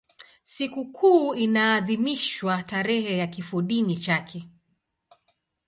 Sikukuu 0.43 1.35
inaadhimishwa 1.35 2.63
tarehe 2.63 3.17
ya 3.17 3.27
kifodini 3.27 3.97
chake. 3.97 4.49